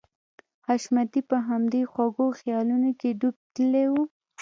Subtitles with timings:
[0.67, 3.95] حشمتي په همدې خوږو خيالونو کې ډوب تللی و.